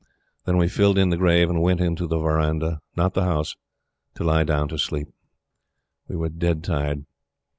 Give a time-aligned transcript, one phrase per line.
[0.45, 3.55] Then we filled in the grave and went into the verandah not the house
[4.15, 5.09] to lie down to sleep.
[6.07, 7.05] We were dead tired.